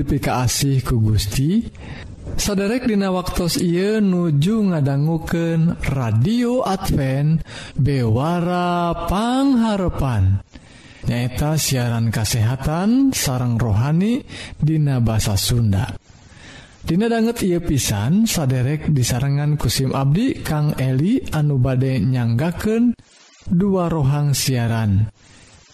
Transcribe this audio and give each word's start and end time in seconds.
dipikaasih 0.00 0.80
ku 0.80 0.96
Gusti 1.04 1.60
saderek 2.40 2.88
dina 2.88 3.12
waktu 3.12 3.60
Ieu 3.60 4.00
nuju 4.00 4.72
ngadangguken 4.72 5.76
radio 5.92 6.64
Advent 6.64 7.44
bewarapangharpan 7.76 10.40
nyaeta 11.04 11.60
siaran 11.60 12.08
kasehatan 12.08 13.12
sarang 13.12 13.60
rohani 13.60 14.24
Dina 14.56 15.04
bahasa 15.04 15.36
Sunda. 15.36 15.92
Dina 16.80 17.12
banget 17.12 17.44
ia 17.44 17.60
pisan 17.60 18.24
saderek 18.24 18.88
disarangan 18.88 19.60
kusim 19.60 19.92
Abdi 19.92 20.40
Kang 20.40 20.80
Eli 20.80 21.20
anu 21.36 21.60
bade 21.60 22.00
nyanggaken 22.00 22.96
dua 23.52 23.92
rohang 23.92 24.32
siaran. 24.32 25.12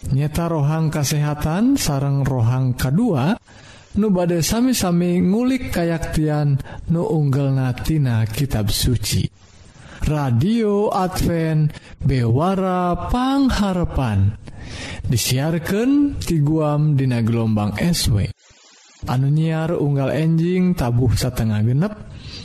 Nyeta 0.07 0.47
rohang 0.51 0.91
kasehatan 0.91 1.79
sarang 1.79 2.27
rohang 2.27 2.75
kedua 2.79 3.35
dan 3.35 3.41
nu 3.97 4.13
badai 4.13 4.45
sami-sami 4.45 5.25
ngulik 5.25 5.73
kayaktian 5.73 6.61
nu 6.93 7.09
unggelnatina 7.09 8.29
kitab 8.29 8.69
suci. 8.69 9.25
Radio 10.07 10.87
Advent 10.93 11.73
bewarapangharpan 12.05 14.37
disiarkan 15.09 16.21
ti 16.21 16.45
guam 16.45 16.93
dina 16.95 17.25
gelombang 17.25 17.73
SW 17.81 18.37
anu 19.07 19.31
nyiar 19.31 19.75
unggal 19.75 20.11
enjing 20.15 20.75
tabuh 20.75 21.15
setengah 21.15 21.63
genep 21.63 21.95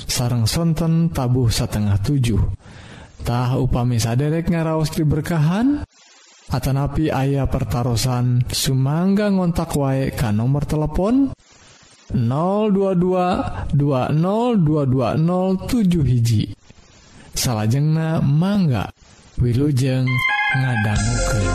sarang 0.06 0.46
sonten 0.46 1.10
tabuh 1.10 1.50
setengah 1.50 1.98
7tah 2.02 3.58
upami 3.58 3.98
saderek 3.98 4.50
ngaraos 4.50 4.94
diberkahan 4.94 5.86
Atanapi 6.52 7.08
ayah 7.08 7.48
pertaran 7.48 8.44
Sumangga 8.52 9.32
ngontak 9.32 9.72
wae 9.80 10.12
ka 10.12 10.36
nomor 10.36 10.68
telepon 10.68 11.32
022 12.12 13.72
202207 13.72 16.12
hiji 16.12 16.52
salahjengna 17.32 18.20
mangga 18.20 18.92
Wilujeng 19.40 20.04
ngadangguken. 20.60 21.48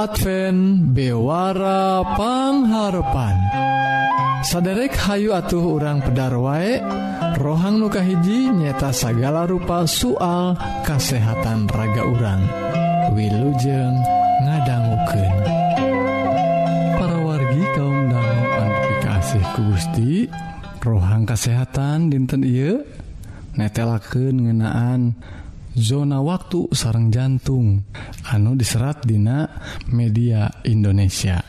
Advent 0.00 0.96
bewara 0.96 2.00
pangharapan 2.16 3.36
saderek 4.40 4.96
Hayu 4.96 5.36
atuh 5.36 5.76
urang 5.76 6.00
pedar 6.00 6.32
waek 6.40 6.80
rohang 7.36 7.76
nukahiji 7.76 8.48
nyata 8.48 8.96
sagala 8.96 9.44
rupa 9.44 9.84
soal 9.84 10.56
kasehatan 10.88 11.68
raga 11.68 12.08
urang. 12.08 12.40
Wilujeng 13.12 14.00
ngadangguken 14.48 15.32
para 16.96 17.18
wargi 17.20 17.64
kaum 17.76 17.98
danuanfikasihku 18.08 19.60
Gusti 19.68 20.12
rohang 20.80 21.28
kesehatan 21.28 22.08
dinten 22.08 22.40
Ieu 22.40 22.88
netelaken 23.52 24.48
ngenaan 24.48 25.12
dan 25.12 25.39
zona 25.76 26.22
waktu 26.22 26.70
sarang 26.74 27.10
jantung. 27.10 27.84
Anu 28.30 28.54
diserat 28.58 29.04
Dina 29.06 29.46
media 29.90 30.50
Indonesia. 30.66 31.42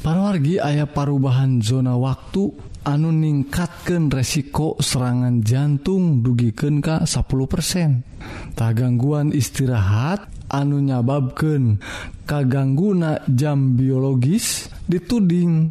Parwargi 0.00 0.56
ayah 0.56 0.88
perubahan 0.88 1.60
zona 1.60 1.94
waktu 1.94 2.50
anu 2.88 3.12
ningkatkan 3.12 4.08
resiko 4.08 4.80
serangan 4.80 5.44
jantung 5.44 6.24
dugiken 6.24 6.80
Ka 6.80 7.04
10% 7.04 8.56
tak 8.56 8.80
gangguan 8.80 9.36
istirahat 9.36 10.24
anu 10.48 10.80
nyababken 10.80 11.76
kagangguna 12.24 13.22
jam 13.28 13.76
biologis 13.76 14.72
dituding. 14.88 15.70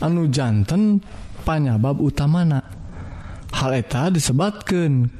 Anu 0.00 0.32
jantan 0.32 0.98
utama 1.50 1.90
utamana. 1.98 2.60
Haleta 3.50 4.06
disebatkan 4.14 5.10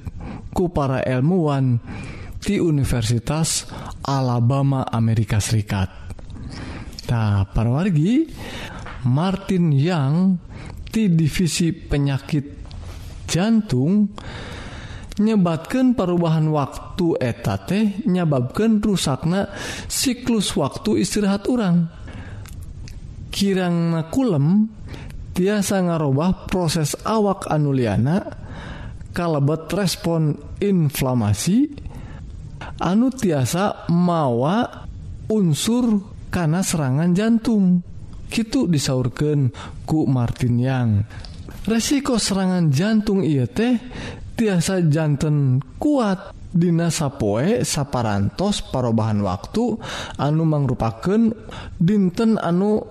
ke 0.60 0.68
para 0.68 1.00
ilmuwan 1.00 1.80
di 2.36 2.60
Universitas 2.60 3.64
Alabama 4.04 4.84
Amerika 4.84 5.40
Serikat. 5.40 5.88
Nah 7.08 7.48
parawargi 7.48 8.28
Martin 9.08 9.72
yang 9.72 10.36
di 10.84 11.08
divisi 11.16 11.72
penyakit 11.72 12.44
jantung 13.24 14.12
nyebatkan 15.16 15.96
perubahan 15.96 16.52
waktu 16.52 17.16
eta 17.16 17.56
teh 17.64 18.04
nyababkan 18.04 18.84
rusakna 18.84 19.48
siklus 19.88 20.52
waktu 20.60 21.00
istirahat 21.00 21.48
orang 21.48 21.88
kirang 23.32 23.96
nakulem 23.96 24.68
tiasa 25.32 25.80
ngarubah 25.80 26.48
proses 26.48 26.96
awak 27.04 27.48
anuliana 27.48 28.40
kalebet 29.12 29.70
respon 29.72 30.38
inflamasi. 30.58 31.70
Anu 32.80 33.12
tiasa 33.12 33.88
mawa 33.88 34.88
unsur 35.28 36.00
karena 36.32 36.64
serangan 36.64 37.12
jantung. 37.12 37.84
Gitu 38.30 38.70
disaurkan 38.70 39.50
ku 39.84 40.06
Martin 40.06 40.54
yang. 40.60 40.90
Resiko 41.66 42.16
serangan 42.16 42.72
jantung 42.72 43.20
ia 43.20 43.44
teh 43.44 43.76
tiasa 44.38 44.86
jantan 44.86 45.60
kuat. 45.76 46.32
Dina 46.50 46.90
sapoe 46.90 47.62
saparantos 47.62 48.74
parobahan 48.74 49.22
waktu 49.22 49.78
anu 50.18 50.42
mangrupaken 50.42 51.30
dinten 51.78 52.42
anu 52.42 52.82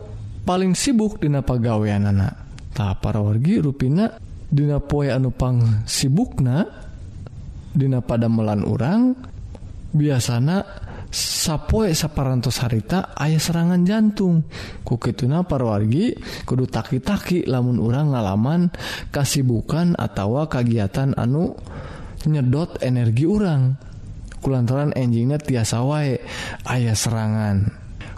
paling 0.48 0.80
sibuk 0.80 1.20
Dina 1.20 1.44
pegawaian 1.44 2.08
anak 2.08 2.40
tak 2.72 3.04
para 3.04 3.20
wargi 3.20 3.60
ruina 3.60 4.16
Dina 4.50 4.82
poe 4.82 5.14
anupang 5.14 5.86
sibukna 5.86 6.66
Dina 7.70 8.02
pada 8.02 8.26
melan 8.26 8.66
urang 8.66 9.14
biasanya 9.94 10.66
sappoe 11.10 11.90
saparantos 11.94 12.62
harita 12.62 13.14
ayah 13.18 13.42
serangan 13.42 13.82
jantung. 13.86 14.46
Kukituna 14.86 15.46
parwargi 15.46 16.14
kudu 16.46 16.70
taki-taki 16.70 17.50
lamun 17.50 17.82
urang 17.82 18.14
ngalaman 18.14 18.70
kasibukan 19.10 19.98
atau 19.98 20.46
kegiatan 20.46 21.18
anu 21.18 21.58
nyedot 22.26 22.82
energi 22.82 23.26
urang. 23.26 23.78
Kulantaran 24.40 24.96
enjingnya 24.96 25.36
tiasa 25.36 25.84
wae 25.84 26.16
ayah 26.70 26.96
serangan. 26.96 27.70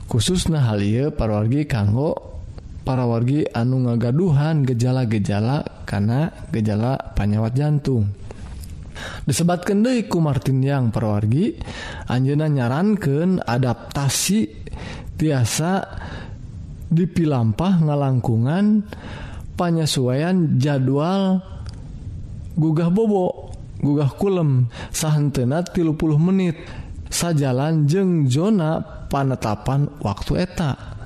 Khusus 0.06 0.52
nah 0.52 0.70
hal 0.70 0.84
parwargi 1.16 1.66
kanggo 1.66 2.41
para 2.82 3.06
wargi 3.06 3.46
anu 3.50 3.86
ngagaduhan 3.86 4.66
gejala-gejala 4.66 5.86
karena 5.86 6.34
gejala 6.50 6.98
panyawat 7.14 7.54
jantung. 7.54 8.10
Disebatkan 9.26 9.82
Deiku 9.82 10.22
Martin 10.22 10.62
yang 10.62 10.94
perwargi 10.94 11.58
Anjena 12.06 12.46
nyarankan 12.46 13.42
adaptasi 13.42 14.46
tiasa 15.18 15.82
dipilampah 16.92 17.82
ngalangkungan 17.82 18.86
penyesuaian 19.56 20.60
jadwal 20.60 21.40
gugah 22.54 22.92
bobo 22.92 23.56
gugah 23.80 24.12
kulem 24.20 24.68
sahantena 24.92 25.64
30 25.64 25.98
menit 26.20 26.60
sajalan 27.08 27.88
jeng 27.88 28.28
zona 28.28 28.84
panetapan 29.08 29.88
waktu 30.04 30.46
eta. 30.46 31.01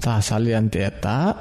tak 0.00 0.24
salian 0.24 0.72
tieta 0.72 1.36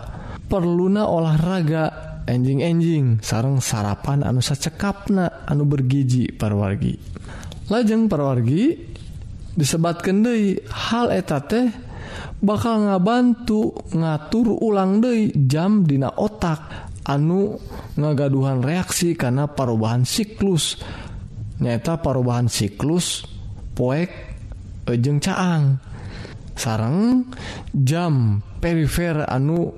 perluna 0.45 1.07
olahraga. 1.07 2.05
Enjing-enjing 2.29 3.25
sarang 3.25 3.57
sarapan 3.57 4.21
anu 4.21 4.37
sacekapna 4.37 5.49
anu 5.49 5.65
bergiji 5.65 6.29
parwargi. 6.29 6.93
Lajeng 7.73 8.05
parwargi 8.05 8.77
disebat 9.57 10.05
Dei 10.05 10.53
hal 10.69 11.09
eta 11.09 11.41
teh 11.41 11.73
bakal 12.37 12.85
ngabantu 12.85 13.73
ngatur 13.97 14.61
ulang 14.61 15.01
Dei 15.01 15.33
jam 15.33 15.89
Dina 15.89 16.13
otak 16.13 16.93
anu 17.09 17.57
ngagaduhan 17.97 18.61
reaksi 18.61 19.17
karena 19.17 19.49
perubahan 19.49 20.05
siklus. 20.05 20.77
Nyata 21.57 21.97
perubahan 21.97 22.45
siklus 22.45 23.25
poek 23.73 24.11
ejeng 24.85 25.17
caang. 25.17 25.88
sarang 26.59 27.23
jam 27.71 28.43
perifer 28.59 29.23
anu 29.23 29.71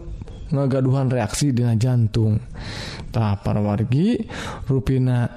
ngagaduhan 0.49 1.07
reaksi 1.07 1.53
dengan 1.53 1.77
jantung. 1.77 2.41
Tahap 3.13 3.45
para 3.45 3.61
wargi 3.61 4.17
ruina 4.65 5.29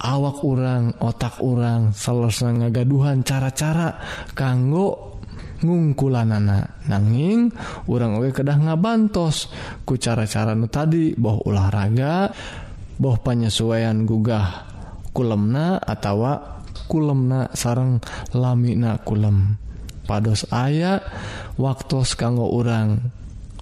awak 0.00 0.42
orang 0.42 0.96
otak 0.98 1.38
orang 1.44 1.94
selesai 1.94 2.66
ngagaduhan 2.66 3.22
cara-cara 3.22 4.00
kanggo 4.34 5.20
ngungkulan 5.60 6.32
anak 6.32 6.80
nanging 6.88 7.52
orang 7.84 8.16
oge 8.16 8.32
kedah 8.32 8.56
ngabantos 8.56 9.52
ku 9.84 10.00
cara-cara 10.00 10.56
nu 10.56 10.72
tadi 10.72 11.12
boh 11.12 11.44
olahraga 11.44 12.32
boh 12.96 13.16
penyesuaian 13.20 14.08
gugah 14.08 14.64
kulemna 15.12 15.76
atau 15.76 16.24
kulemna 16.88 17.52
sarang 17.52 18.00
lamina 18.32 18.98
kulem. 19.04 19.69
supados 20.10 20.42
aya 20.50 20.98
waktu 21.54 22.02
kanggo 22.18 22.50
orang 22.50 23.14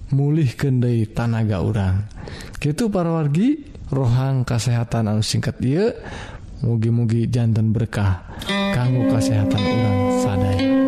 mulih 0.09 0.49
kendai 0.57 1.05
tanaga 1.05 1.61
orang 1.61 2.09
gitu 2.57 2.89
parawargi 2.89 3.69
rohang 3.93 4.41
kesehatan 4.49 5.13
anu 5.13 5.21
singkat 5.21 5.61
ia 5.61 5.93
mugi-mugi 6.65 7.29
jantan 7.29 7.69
berkah 7.69 8.25
kanggo 8.73 9.13
kesehatan 9.13 9.61
orang 9.61 9.97
sadaya. 10.25 10.78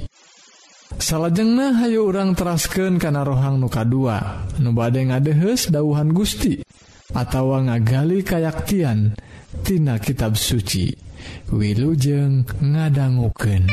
salahjengnah 1.03 1.83
hayu 1.83 2.07
urang 2.07 2.31
terasken 2.31 2.95
kana 2.95 3.27
rohang 3.27 3.59
nuka 3.59 3.83
2 3.83 4.63
nubade 4.63 5.03
ngadehes 5.03 5.67
dauhan 5.67 6.15
Gusti 6.15 6.63
atawa 7.11 7.59
ngagali 7.67 8.23
kayaktian 8.23 9.19
tina 9.67 9.99
kitab 9.99 10.39
suci. 10.39 11.02
wilujeng 11.51 12.45
ngadangguken. 12.61 13.69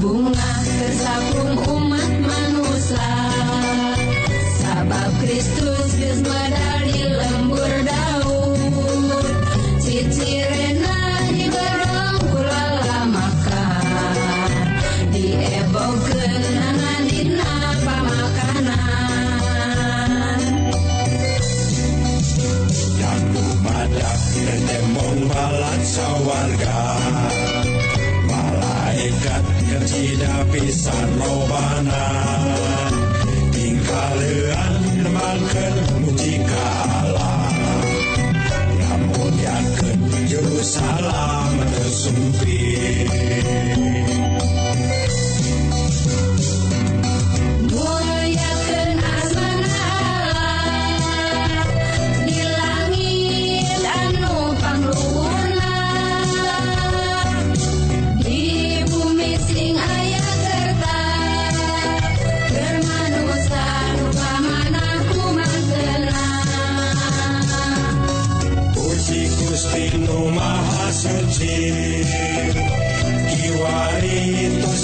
bunga 0.00 0.51
kagum 1.22 1.54
umat 1.62 2.12
manusia 2.18 3.14
Sabab 4.58 5.12
Kristus 5.22 5.94
geus 5.98 6.20
medal 6.26 6.82
di 6.90 7.06
lembur 7.06 7.72
daun 7.86 9.22
Cicirena 9.78 10.98
di 11.30 11.46
barang 11.46 12.18
kula 12.26 13.06
maka 13.06 13.66
Diebogeun 15.14 16.42
anandina 16.58 17.54
makanan, 17.86 18.80
Dan 22.98 23.22
umadak 23.30 24.20
dan 24.42 24.60
demong 24.66 25.20
balat 25.30 25.82
sawarga. 25.86 27.21
Kecida 29.72 30.44
pisan 30.52 31.16
robana 31.16 32.04
Tingkalean 33.56 34.84
mangken 35.08 35.76
mujika 36.04 36.64
Allah 37.00 37.48
Yang 38.68 39.02
muliakan 39.16 39.98
Yerusalem 40.28 41.56
tersumpi 41.72 42.60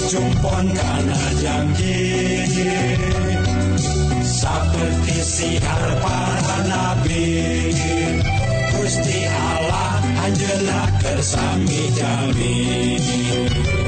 Cumpon 0.09 0.73
karena 0.73 1.21
janji. 1.37 2.01
Seperti 4.25 5.17
siar 5.21 5.85
para 6.01 6.57
nabi. 6.65 7.69
Gusti 8.73 9.21
Allah 9.29 10.01
anjena 10.25 10.81
kersami 10.97 11.93
jamin 11.93 13.78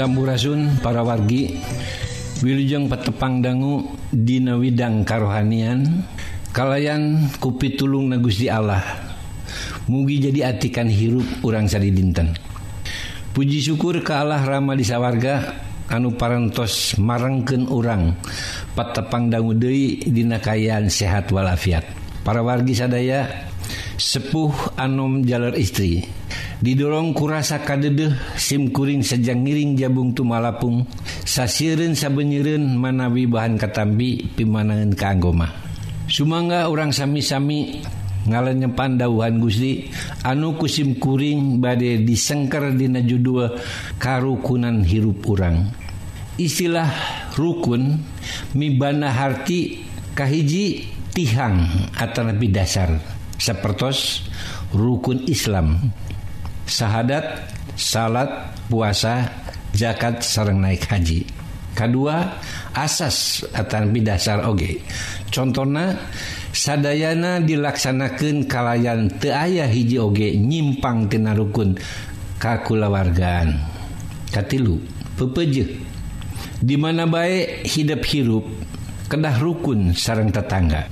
Samuraun 0.00 0.80
para 0.80 1.04
wargi 1.04 1.60
Wiljeng 2.40 2.88
petepang 2.88 3.44
dangu 3.44 3.84
Dina 4.08 4.56
Widang 4.56 5.04
karohanian 5.04 6.08
kalayan 6.56 7.28
kupi 7.36 7.76
tulung 7.76 8.08
nagus 8.08 8.40
di 8.40 8.48
Allah. 8.48 8.80
Mugi 9.92 10.24
jadi 10.24 10.56
atikan 10.56 10.88
hirup 10.88 11.44
urang 11.44 11.68
sadi 11.68 11.92
dinten 11.92 12.32
Puji 13.36 13.60
syukur 13.60 14.00
ke 14.00 14.16
Allah 14.16 14.40
Rama 14.40 14.72
di 14.72 14.88
sawwarga 14.88 15.60
anu 15.92 16.16
parantos 16.16 16.96
marengken 16.96 17.68
urang 17.68 18.16
patepang 18.72 19.28
dangu 19.28 19.52
Dei 19.52 20.00
Dina 20.00 20.40
kayan 20.40 20.88
sehat 20.88 21.28
walafiat. 21.28 21.84
Para 22.24 22.40
wargi 22.40 22.72
sadaya 22.72 23.28
sepuh 24.00 24.80
anom 24.80 25.20
jalar 25.28 25.52
istri. 25.60 26.19
didorong 26.60 27.16
kurasa 27.16 27.64
kadedeh 27.64 28.12
SIMkuring 28.36 29.00
sejang 29.00 29.44
ngiring 29.44 29.76
jabung 29.80 30.12
tumalapung 30.12 30.84
sasirin 31.24 31.96
sabenyiren 31.96 32.76
manawi 32.76 33.24
bahan 33.24 33.56
katambi 33.56 34.28
pimanangan 34.36 34.92
keanggoma 34.92 35.70
Sumangga 36.10 36.66
orang 36.66 36.90
sami-sami 36.90 37.86
ngalenyepan 38.26 38.98
dauhan 38.98 39.38
Gusti 39.38 39.86
anu 40.26 40.58
kusimkuring 40.58 41.62
bade 41.62 42.02
disengker 42.02 42.74
dina 42.74 42.98
judul 42.98 43.54
karukunan 43.94 44.82
hirup 44.82 45.22
urang. 45.30 45.70
Istilah 46.34 46.90
rukun 47.38 48.02
mibana 48.58 49.14
harti 49.14 49.86
kahiji 50.18 50.90
tihang 51.14 51.62
atau 51.94 52.26
lebih 52.26 52.50
dasar. 52.50 52.90
Sepertos 53.38 54.26
rukun 54.74 55.30
Islam. 55.30 55.78
syahadat 56.70 57.50
salat 57.74 58.30
puasa 58.70 59.26
zakat 59.74 60.22
sarang 60.22 60.62
naik 60.62 60.86
haji. 60.86 61.26
Kedua 61.74 62.38
asas 62.74 63.42
atanpi 63.50 64.02
dasar 64.02 64.46
oge. 64.46 64.78
Contohnya 65.30 65.98
sadayana 66.54 67.42
dilaksanakan 67.42 68.46
kalayan 68.46 69.10
teu 69.18 69.34
aya 69.34 69.66
hiji 69.66 69.98
oge 69.98 70.34
nyimpang 70.34 71.06
tina 71.10 71.34
rukun 71.34 71.78
kakulawargaan 72.42 73.54
katilu 74.34 74.82
pepeje 75.14 75.78
dimana 76.58 77.06
baik 77.06 77.66
hidup 77.66 78.02
hirup 78.06 78.46
kedah 79.10 79.36
rukun 79.42 79.94
sarang 79.94 80.30
tetangga. 80.30 80.86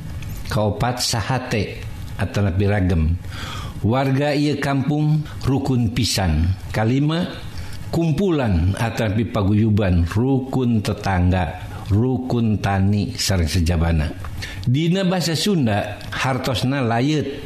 Kaopat 0.49 1.05
sahate 1.05 1.85
atau 2.17 2.41
lebih 2.41 2.73
ragam 2.73 3.13
warga 3.85 4.35
ia 4.35 4.57
kampung 4.59 5.23
rukun 5.45 5.93
pisan. 5.93 6.55
Kalima 6.71 7.29
kumpulan 7.93 8.75
atrapi 8.77 9.29
paguyuban 9.29 10.07
rukun 10.09 10.85
tetangga 10.85 11.59
rukun 11.89 12.61
tani 12.63 13.15
sarang 13.17 13.49
sejabana. 13.49 14.13
Dina 14.69 15.05
bahasa 15.05 15.35
Sunda 15.39 15.99
hartosna 16.13 16.85
layet 16.85 17.45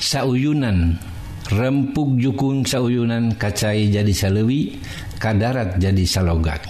sauyunan. 0.00 0.98
Rempuk 1.44 2.16
jukung 2.16 2.64
sauyunan 2.64 3.36
kacai 3.36 3.92
jadi 3.92 4.08
salewi 4.16 4.80
kadarat 5.20 5.76
jadi 5.76 6.00
salogat 6.08 6.64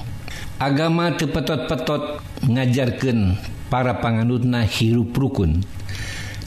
agama 0.59 1.13
tepetot-petot 1.15 2.23
ngajarkan 2.47 3.37
para 3.69 3.99
panganutna 3.99 4.63
hirup 4.63 5.13
rukun. 5.13 5.61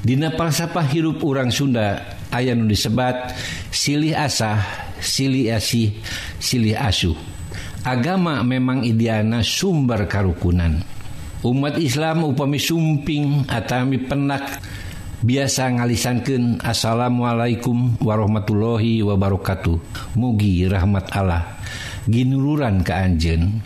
Dina 0.02 0.32
falsafah 0.32 0.88
hirup 0.88 1.20
orang 1.26 1.52
Sunda 1.52 2.17
aya 2.34 2.54
nu 2.54 2.68
disebat 2.68 3.34
silih 3.70 4.16
asah 4.16 4.62
silih 5.00 5.54
asih 5.54 5.94
silih 6.42 6.76
asuh. 6.78 7.18
Agama 7.88 8.44
memang 8.44 8.84
idiana 8.84 9.46
sumber 9.46 10.10
karukunan. 10.12 10.84
Umat 11.46 11.80
Islam 11.80 12.28
upami 12.28 12.60
sumping 12.60 13.48
atami 13.48 14.02
penak 14.02 14.60
biasa 15.24 15.72
ngalisankan 15.80 16.60
assalamualaikum 16.60 17.96
warahmatullahi 18.02 19.06
wabarakatuh. 19.06 19.78
Mugi 20.18 20.68
rahmat 20.68 21.14
Allah 21.16 21.58
ginururan 22.08 22.82
ke 22.82 22.96
Anjen 22.96 23.60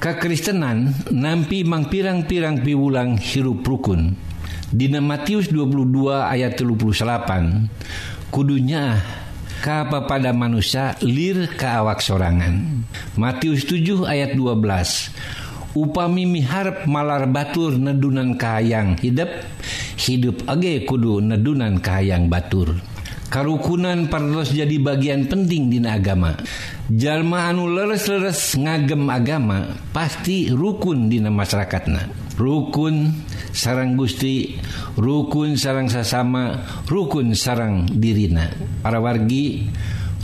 kekristenan 0.00 0.96
nampi 1.12 1.66
mang 1.66 1.90
pirang-pirang 1.92 2.64
piwulang 2.64 3.20
hirup 3.20 3.60
rukun. 3.66 4.29
Dina 4.70 5.02
Matius 5.02 5.50
22 5.50 6.14
ayat 6.14 6.54
38 6.54 7.02
kudunya 8.30 9.02
Kapa 9.60 10.08
pada 10.08 10.32
manusia 10.32 10.96
lir 11.04 11.44
ke 11.52 11.68
awak 11.68 12.00
sorangan. 12.00 12.80
Matius 13.20 13.68
7 13.68 14.08
ayat 14.08 14.32
12 14.32 14.56
upami 15.76 16.24
miharp 16.24 16.88
malar 16.88 17.28
batur 17.28 17.76
nedunan 17.76 18.40
kahayang 18.40 18.96
hidup 19.04 19.28
hidup 20.00 20.40
age 20.48 20.88
kudu 20.88 21.20
nedunan 21.20 21.76
kahayang 21.76 22.32
batur. 22.32 22.78
karukunan 23.30 24.10
partos 24.10 24.50
jadi 24.50 24.76
bagian 24.82 25.30
penting 25.30 25.70
dina 25.70 25.96
agama. 25.96 26.34
Jalma 26.90 27.46
anu 27.48 27.70
leres-leres 27.70 28.58
ngagem 28.58 29.06
agama 29.06 29.78
pasti 29.94 30.50
rukun 30.50 31.06
dina 31.06 31.30
masyarakatna. 31.30 32.34
Rukun 32.34 33.14
sarang 33.54 33.94
Gusti 33.94 34.58
rukun 34.98 35.54
sarang 35.54 35.86
sesama 35.86 36.58
rukun 36.90 37.32
sarang 37.38 37.86
dirina. 37.86 38.50
Para 38.82 38.98
wargi 38.98 39.70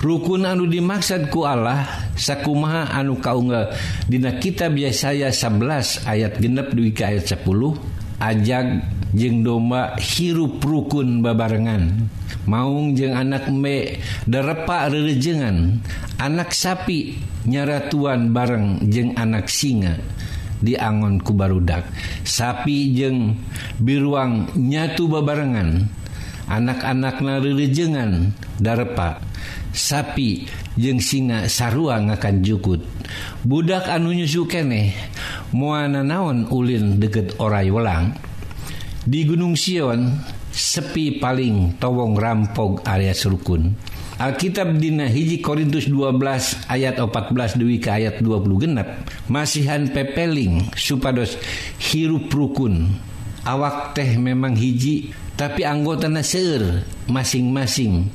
rukun 0.03 0.43
anu 0.43 0.67
dimaksud 0.67 1.31
ku 1.31 1.47
Allah 1.47 2.11
sakumaha 2.19 2.91
anu 2.99 3.23
kaunggal 3.23 3.71
dina 4.11 4.43
kitab 4.43 4.75
Yesaya 4.75 5.31
11 5.31 6.03
ayat 6.05 6.43
genep 6.43 6.75
duwi 6.75 6.91
ke 6.91 7.07
ayat 7.07 7.31
10 7.31 7.96
ajag 8.21 8.83
jeung 9.17 9.45
domba 9.45 9.97
hirup 9.97 10.61
rukun 10.63 11.21
babarengan. 11.25 12.09
Maung 12.47 12.95
jeung 12.95 13.17
anak 13.17 13.51
me 13.51 13.99
derepa 14.25 14.87
rerejengan. 14.87 15.83
Anak 16.17 16.55
sapi 16.55 17.19
nyaratuan 17.45 18.31
bareng 18.33 18.87
jeung 18.87 19.13
anak 19.19 19.51
singa. 19.51 19.99
Diangon 20.63 21.21
ku 21.21 21.37
barudak. 21.37 21.85
Sapi 22.25 22.95
jeung 22.97 23.37
biruang 23.83 24.49
nyatu 24.57 25.11
babarengan. 25.11 25.91
Anak-anak 26.47 27.19
narirejengan 27.27 28.31
darepa 28.63 29.19
sapi 29.75 30.47
jeung 30.79 31.03
singa 31.03 31.51
sarua 31.51 31.99
akan 31.99 32.41
jukut. 32.47 32.81
Budak 33.43 33.91
anu 33.91 34.15
nyusu 34.15 34.47
keneh. 34.47 34.95
muana 35.55 36.01
naon 36.03 36.49
Ulin 36.51 36.99
deket 36.99 37.39
oray 37.39 37.71
welang. 37.71 38.17
Di 39.07 39.23
Gunung 39.23 39.55
Sion 39.55 40.19
sepi 40.51 41.23
paling 41.23 41.79
towong 41.79 42.19
rampog 42.19 42.83
area 42.89 43.13
surukun 43.13 43.77
Alkitab 44.17 44.81
Dina 44.81 45.05
hiji 45.13 45.45
Korintus 45.45 45.93
12 45.93 46.73
ayat 46.73 46.97
14 46.97 47.61
Dewi 47.61 47.77
ke 47.77 47.93
ayat 47.93 48.25
20 48.25 48.65
genap 48.65 49.05
masihan 49.29 49.85
pepeling 49.93 50.73
supados 50.73 51.37
hirup 51.77 52.33
rukun. 52.33 52.97
Awak 53.45 53.93
teh 53.93 54.17
memang 54.17 54.57
hiji 54.57 55.13
tapi 55.37 55.69
anggotana 55.69 56.25
seeur 56.25 56.81
masing-masing. 57.13 58.09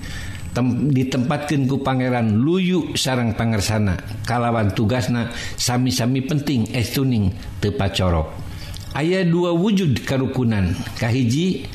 tem 0.52 0.92
ditempatkan 0.92 1.68
ku 1.68 1.80
Pangeran 1.80 2.40
luyu 2.40 2.96
sarang 3.00 3.36
Pangersana. 3.36 3.96
Kalawan 4.28 4.76
tugasna 4.76 5.32
sami-sami 5.56 6.24
penting 6.24 6.72
estuning 6.76 7.32
tepacorok 7.64 8.42
ayat 8.96 9.28
dua 9.32 9.56
wujud 9.56 10.04
karukunan. 10.04 10.76
Kahiji 11.00 11.68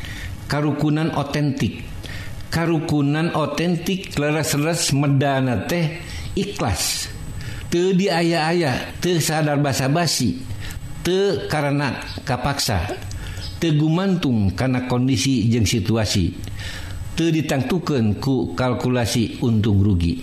karukunan 0.48 1.12
otentik. 1.16 1.84
Karukunan 2.52 3.34
otentik 3.36 4.16
leres-leres 4.16 4.94
medana 4.96 5.66
teh 5.66 6.00
ikhlas. 6.38 7.10
Te 7.66 7.92
di 7.92 8.06
ayah-ayah 8.06 8.96
te 9.02 9.18
sadar 9.18 9.58
basa-basi 9.58 10.38
te 11.02 11.50
karena 11.50 11.98
kapaksa 12.22 12.86
tegumantung 13.58 14.54
karena 14.54 14.86
kondisi 14.86 15.50
jeng 15.50 15.66
situasi. 15.66 16.32
ditangtukan 17.24 18.20
ku 18.20 18.52
kalkulasi 18.52 19.40
untung 19.40 19.80
rugi. 19.80 20.20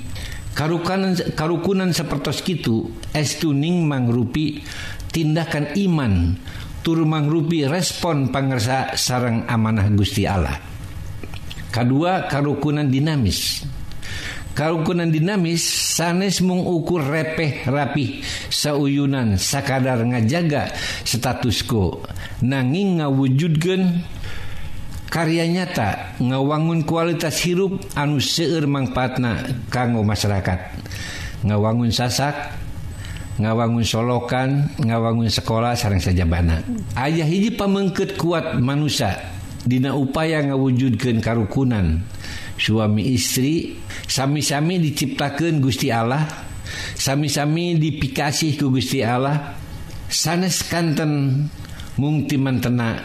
Karukunan 0.53 1.17
karukunan 1.34 1.89
sepertos 1.89 2.45
kitu 2.45 2.86
estuning 3.17 3.89
mangrupi 3.89 4.62
tindakan 5.10 5.73
iman 5.73 6.38
tur 6.86 7.01
mangrupi 7.10 7.65
respon 7.65 8.29
pangersa 8.29 8.93
sarang 8.93 9.49
amanah 9.49 9.89
Gusti 9.97 10.29
Allah. 10.29 10.62
Kedua 11.73 12.29
karukunan 12.29 12.86
dinamis. 12.86 13.65
Karukunan 14.53 15.10
dinamis 15.10 15.65
sanes 15.65 16.38
mengukur 16.45 17.01
repeh 17.01 17.65
rapih 17.65 18.21
sauyunan 18.53 19.41
sakadar 19.41 20.06
ngajaga 20.06 20.69
status 21.01 21.65
quo. 21.65 22.06
Nanging 22.45 23.01
ngawujudkan 23.01 24.06
karya 25.13 25.45
nyata 25.45 26.17
ngawangun 26.17 26.89
kualitas 26.89 27.38
hirup 27.45 27.78
anu 27.93 28.17
seueur 28.17 28.65
mangfatna 28.65 29.45
kanggo 29.69 30.02
masyarakat. 30.02 30.82
Ngawangun 31.45 31.93
sasak 31.93 32.34
ngawangun 33.38 33.86
solokan 33.86 34.73
ngawangun 34.82 35.30
sekolah 35.30 35.78
sarang 35.78 36.02
sajabana. 36.02 36.65
Ayah 36.97 37.30
hiji 37.30 37.54
pamengket 37.54 38.17
kuat 38.17 38.58
manusia 38.58 39.21
Dina 39.63 39.93
upaya 39.93 40.41
ngawujudkan 40.41 41.21
karukunan. 41.21 42.02
Suami 42.58 43.13
istri 43.13 43.78
sami-sami 44.10 44.82
diciptakan 44.82 45.62
Gusti 45.62 45.93
Allah 45.93 46.26
sami-sami 46.97 47.78
dipikasih 47.78 48.58
ke 48.58 48.65
Gusti 48.65 49.06
Allah. 49.06 49.62
Sanes 50.10 50.65
kanten 50.65 51.45
mungti 52.02 52.38
mantena 52.38 52.97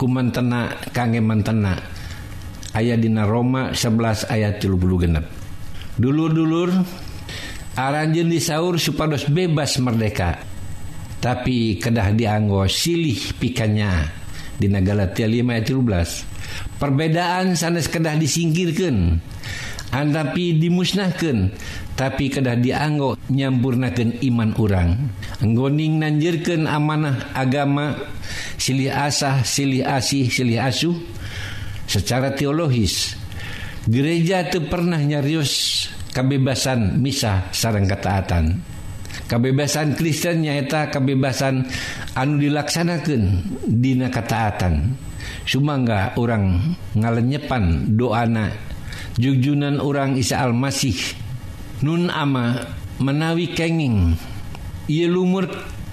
kumantena 0.00 0.80
kangge 0.96 1.20
mantena 1.20 1.76
ayah 2.72 2.96
dina 2.96 3.28
Roma 3.28 3.76
11 3.76 4.32
ayat 4.32 4.56
30 4.64 4.80
genep. 5.04 5.28
Dulur-dulur 6.00 6.72
aranjen 7.76 8.32
disaur 8.32 8.80
supados 8.80 9.28
bebas 9.28 9.76
merdeka. 9.76 10.40
Tapi 11.20 11.76
kedah 11.76 12.16
dianggo 12.16 12.64
silih 12.64 13.36
pikannya 13.36 14.08
di 14.56 14.72
Galatia 14.72 15.28
5 15.28 15.36
ayat 15.52 15.66
13 15.68 16.80
perbedaan 16.80 17.56
sanes 17.56 17.88
kedah 17.88 18.16
disingkirkan 18.16 19.20
tapi 19.90 20.56
dimusnahkan 20.56 21.52
tapi 21.96 22.32
kedah 22.32 22.56
dianggo 22.56 23.16
nyampurnakan 23.28 24.20
iman 24.24 24.50
orang 24.56 24.88
nggoning 25.40 26.00
nanjirkan 26.00 26.68
amanah 26.68 27.32
agama 27.32 27.96
silih 28.60 28.92
asah 28.92 29.40
silih 29.44 29.84
asih 29.84 30.28
silih 30.28 30.60
asuh 30.60 30.96
secara 31.88 32.36
teologis 32.36 33.16
gereja 33.88 34.44
itu 34.44 34.60
pernah 34.68 35.00
nyarius 35.00 35.86
kebebasan 36.12 36.98
misah 37.00 37.48
sarang 37.54 37.86
ketaatan. 37.86 38.60
Kebebasan 39.30 39.94
Kristen 39.94 40.42
nyaeta 40.42 40.90
kebebasan 40.90 41.66
anu 42.18 42.38
dilaksanakan 42.42 43.22
dina 43.66 44.10
ketaatan. 44.10 44.94
Sumangga 45.46 46.14
orang 46.18 46.74
ngalenyepan 46.98 47.94
doana 47.94 48.50
jugjunan 49.18 49.78
orang 49.78 50.18
Isa 50.18 50.42
Almasih 50.42 50.98
Nun 51.80 52.12
ama 52.12 52.60
menawi 53.00 53.50
kenging. 53.56 54.14
ia 54.86 55.06
lumur 55.10 55.50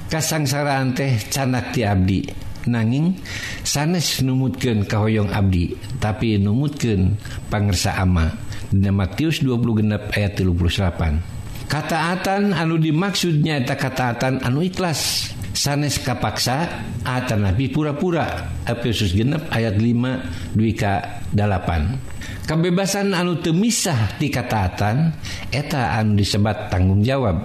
kasangsaraan 0.08 0.96
teh 0.96 1.20
canak 1.28 1.76
ti 1.76 1.84
Abdi. 1.84 2.22
Nanging 2.68 3.16
sanes 3.64 4.20
numutken 4.20 4.84
kahoyong 4.84 5.32
Abdi 5.32 5.72
tapi 6.04 6.36
numutken 6.36 7.16
pangersa 7.48 7.96
ama. 7.96 8.28
Dina 8.68 8.92
Matius 8.92 9.40
20 9.40 9.80
genep 9.80 10.12
ayat 10.12 10.36
38 10.44 11.72
kataatan 11.72 12.52
anu 12.56 12.76
dimaksudnya 12.80 13.64
eta 13.64 13.80
kataatan 13.80 14.44
anu 14.44 14.64
ikhlas. 14.64 15.32
Sanes 15.58 15.98
kapaksa 15.98 16.70
atan 17.02 17.42
nabi 17.48 17.72
pura-pura. 17.72 18.52
Efesus 18.68 19.16
genep 19.16 19.50
ayat 19.50 19.80
5 19.80 20.54
Dwika 20.54 21.24
8 21.34 22.18
kebebasan 22.48 23.12
anu 23.12 23.44
temisah 23.44 24.16
di 24.16 24.32
kataatan 24.32 25.12
eta 25.52 26.00
anu 26.00 26.16
disebat 26.16 26.72
tanggung 26.72 27.04
jawab 27.04 27.44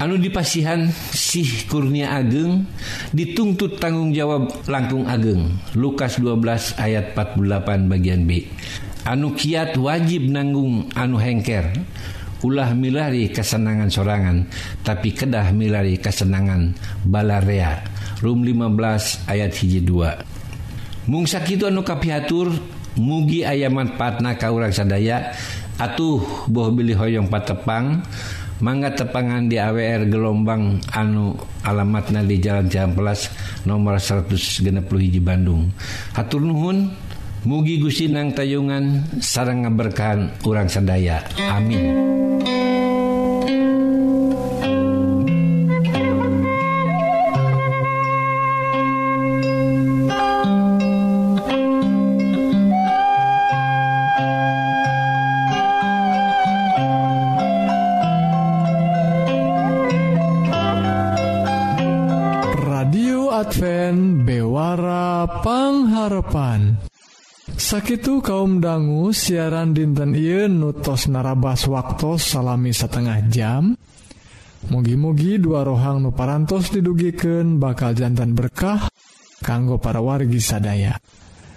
anu 0.00 0.16
dipasihan 0.16 0.88
sih 1.12 1.68
Kurnia 1.68 2.16
Ageng 2.16 2.64
dituntut 3.12 3.76
tanggung 3.76 4.16
jawab 4.16 4.48
langkung 4.64 5.04
Ageng. 5.04 5.60
Lukas 5.76 6.16
12 6.16 6.80
ayat 6.80 7.12
48 7.12 7.84
bagian 7.86 8.24
B. 8.24 8.48
Anu 9.04 9.36
kiat 9.36 9.76
wajib 9.76 10.24
nanggung 10.26 10.88
anu 10.96 11.20
hengker. 11.20 11.76
Ulah 12.40 12.72
milari 12.72 13.28
kesenangan 13.28 13.92
sorangan 13.92 14.48
tapi 14.80 15.12
kedah 15.12 15.52
milari 15.52 16.00
kesenangan 16.00 16.72
balarea. 17.04 17.84
Rum 18.24 18.40
15 18.40 19.28
ayat 19.28 19.52
hiji 19.60 19.84
2 19.84 20.40
mungsa 21.10 21.42
itu 21.42 21.66
anu 21.66 21.82
kapiatur 21.82 22.54
mugi 22.94 23.42
ayaman 23.42 23.98
patna 23.98 24.38
kaurang 24.38 24.70
sadaya. 24.70 25.34
Atuh 25.80 26.20
boh 26.44 26.68
bilih 26.68 26.92
hoyong 26.92 27.32
patepang 27.32 28.04
mangga 28.60 28.92
tepangan 28.92 29.48
di 29.48 29.56
AWR 29.56 30.08
gelombang 30.08 30.80
anu 30.92 31.36
alamatna 31.64 32.24
di 32.24 32.40
jalan 32.40 32.68
Ciamplas 32.68 33.32
nomor 33.64 33.98
160 33.98 34.84
hiji 34.86 35.20
Bandung. 35.20 35.72
Hatur 36.12 36.44
nuhun 36.44 36.92
mugi 37.44 37.80
gusti 37.80 38.12
nang 38.12 38.36
tayungan 38.36 39.20
sarang 39.24 39.64
ngaberkahan 39.64 40.44
urang 40.44 40.68
sadaya. 40.68 41.24
Amin. 41.40 42.29
sakitu 67.70 68.18
kaum 68.18 68.58
dangu 68.58 69.14
siaran 69.14 69.70
dinten 69.70 70.10
Iun 70.10 70.58
nutos 70.58 71.06
narabas 71.06 71.70
waktu 71.70 72.18
salami 72.18 72.74
setengah 72.74 73.30
jam. 73.30 73.78
Mugi-mugi 74.74 75.38
dua 75.38 75.62
rohang 75.62 76.02
nuparantos 76.02 76.74
didugiken 76.74 77.62
bakal 77.62 77.94
jantan 77.94 78.34
berkah 78.34 78.90
kanggo 79.38 79.78
para 79.78 80.02
wargi 80.02 80.42
sadaya. 80.42 80.98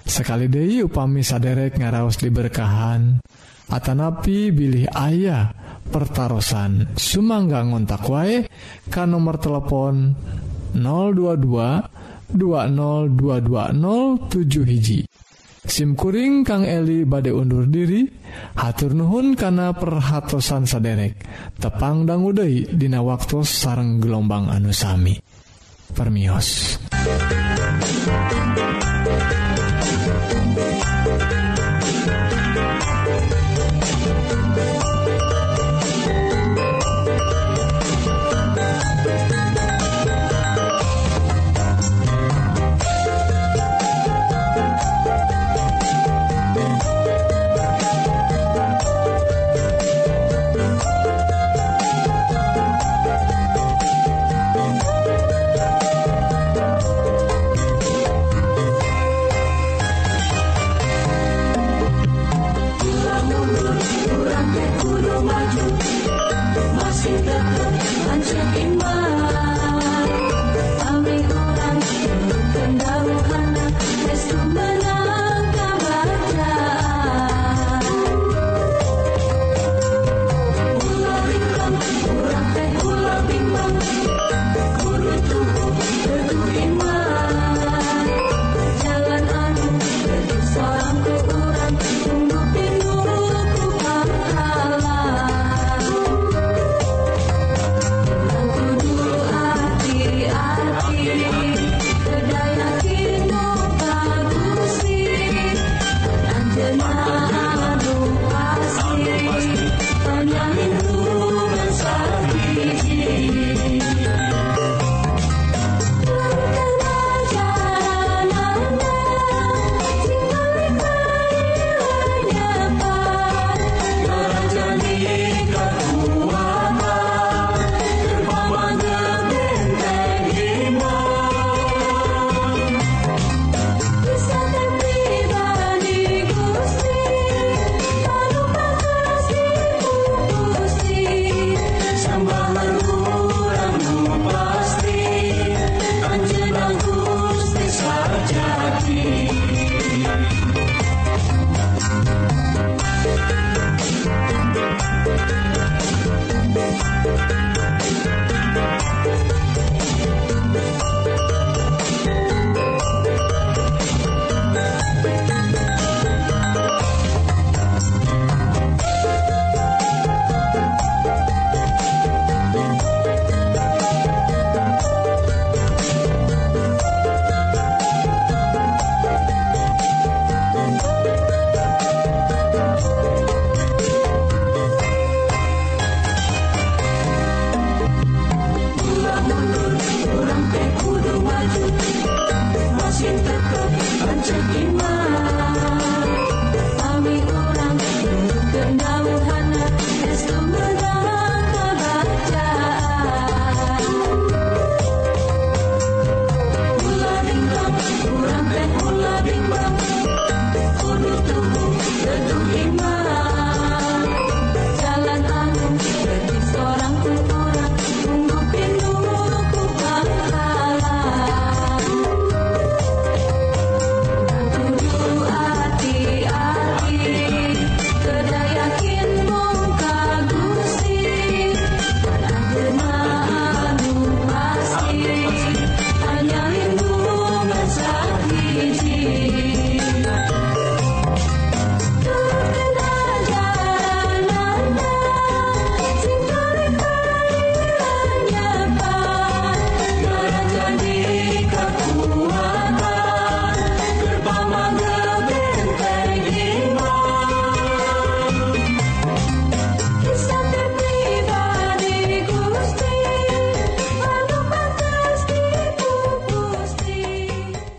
Sekali 0.05 0.45
Dei 0.53 0.85
upami 0.85 1.25
saderek 1.25 1.81
ngaraos 1.81 2.21
diberkahan 2.21 3.17
Atanapi 3.73 4.53
bilih 4.53 4.85
ayah 4.93 5.49
pertaran 5.89 6.93
Sumangga 6.93 7.65
ngontak 7.65 8.05
wae 8.05 8.45
kan 8.93 9.09
nomor 9.09 9.41
telepon 9.41 10.13
022 10.77 12.37
202207 12.37 14.69
hiji. 14.69 15.09
SIMkuring 15.63 16.43
Kang 16.43 16.67
Eli 16.67 17.07
bade 17.07 17.31
undur 17.31 17.63
diri 17.63 18.03
hatur 18.59 18.91
Nuhun 18.91 19.39
kana 19.39 19.71
perhatsan 19.71 20.67
saderek. 20.67 21.23
Tepang 21.55 22.03
dangguudai 22.03 22.75
Dina 22.75 22.99
waktu 22.99 23.47
sareng 23.47 24.03
gelombang 24.03 24.51
anusami 24.51 25.15
Permios. 25.93 26.79